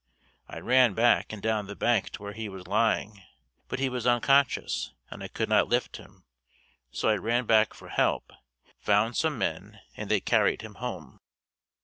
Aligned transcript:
I 0.47 0.57
ran 0.59 0.95
back 0.95 1.31
and 1.31 1.43
down 1.43 1.67
the 1.67 1.75
bank 1.75 2.09
to 2.13 2.23
where 2.23 2.33
he 2.33 2.49
was 2.49 2.65
lying, 2.65 3.21
but 3.67 3.77
he 3.77 3.87
was 3.87 4.07
unconscious 4.07 4.95
and 5.11 5.21
I 5.21 5.27
could 5.27 5.47
not 5.47 5.67
lift 5.69 5.97
him, 5.97 6.25
so 6.89 7.07
I 7.09 7.15
ran 7.17 7.45
back 7.45 7.75
for 7.75 7.89
help, 7.89 8.33
found 8.79 9.15
some 9.15 9.37
men 9.37 9.79
and 9.95 10.09
they 10.09 10.19
carried 10.19 10.63
him 10.63 10.73
home. 10.81 11.19